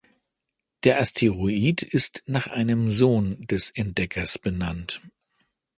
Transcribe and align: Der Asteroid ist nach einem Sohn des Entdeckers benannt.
Der 0.83 0.99
Asteroid 0.99 1.83
ist 1.83 2.23
nach 2.25 2.47
einem 2.47 2.89
Sohn 2.89 3.39
des 3.41 3.69
Entdeckers 3.69 4.39
benannt. 4.39 4.99